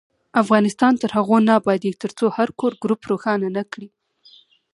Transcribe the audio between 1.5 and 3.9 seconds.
ابادیږي، ترڅو هر کور ګروپ روښانه نکړي.